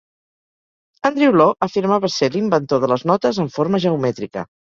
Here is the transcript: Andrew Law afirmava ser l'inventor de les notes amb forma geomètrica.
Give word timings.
Andrew 1.09 1.35
Law 1.41 1.53
afirmava 1.67 2.09
ser 2.15 2.31
l'inventor 2.37 2.83
de 2.85 2.91
les 2.93 3.05
notes 3.13 3.43
amb 3.45 3.55
forma 3.61 3.83
geomètrica. 3.87 4.47